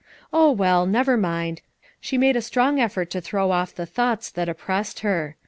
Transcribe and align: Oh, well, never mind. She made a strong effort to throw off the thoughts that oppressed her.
Oh, 0.33 0.49
well, 0.49 0.87
never 0.87 1.15
mind. 1.15 1.61
She 1.99 2.17
made 2.17 2.35
a 2.35 2.41
strong 2.41 2.79
effort 2.79 3.11
to 3.11 3.21
throw 3.21 3.51
off 3.51 3.75
the 3.75 3.85
thoughts 3.85 4.31
that 4.31 4.49
oppressed 4.49 5.01
her. 5.01 5.35